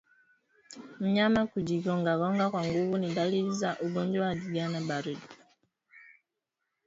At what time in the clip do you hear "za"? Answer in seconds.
3.59-3.71